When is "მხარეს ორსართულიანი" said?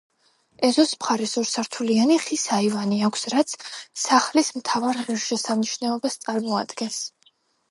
1.01-2.17